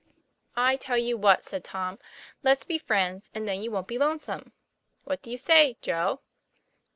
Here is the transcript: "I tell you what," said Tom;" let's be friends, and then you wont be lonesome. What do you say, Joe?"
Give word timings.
"I 0.55 0.77
tell 0.77 0.97
you 0.97 1.15
what," 1.15 1.43
said 1.43 1.63
Tom;" 1.63 1.99
let's 2.43 2.65
be 2.65 2.79
friends, 2.79 3.29
and 3.35 3.47
then 3.47 3.61
you 3.61 3.69
wont 3.69 3.87
be 3.87 3.99
lonesome. 3.99 4.51
What 5.03 5.21
do 5.21 5.29
you 5.29 5.37
say, 5.37 5.77
Joe?" 5.79 6.21